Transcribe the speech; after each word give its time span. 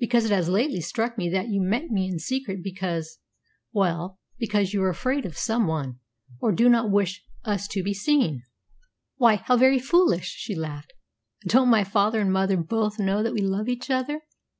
"Because 0.00 0.24
it 0.24 0.32
has 0.32 0.48
lately 0.48 0.80
struck 0.80 1.16
me 1.16 1.28
that 1.28 1.46
you 1.46 1.60
meet 1.62 1.92
me 1.92 2.08
in 2.08 2.18
secret 2.18 2.60
because 2.60 3.20
well, 3.72 4.18
because 4.36 4.72
you 4.74 4.82
are 4.82 4.88
afraid 4.88 5.24
of 5.24 5.38
someone, 5.38 6.00
or 6.40 6.50
do 6.50 6.68
not 6.68 6.90
wish 6.90 7.24
us 7.44 7.68
to 7.68 7.84
be 7.84 7.94
seen." 7.94 8.42
"Why, 9.16 9.36
how 9.36 9.56
very 9.56 9.78
foolish!" 9.78 10.26
she 10.26 10.56
laughed. 10.56 10.92
"Don't 11.46 11.68
my 11.70 11.84
father 11.84 12.20
and 12.20 12.32
mother 12.32 12.56
both 12.56 12.98
know 12.98 13.22
that 13.22 13.32
we 13.32 13.40
love 13.42 13.68
each 13.68 13.90
other? 13.90 14.22